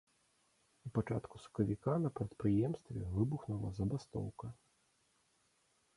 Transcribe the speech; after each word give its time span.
У 0.87 0.91
пачатку 0.95 1.41
сакавіка 1.43 1.91
на 2.07 2.11
прадпрыемстве 2.19 2.99
выбухнула 3.19 3.69
забастоўка. 3.81 4.47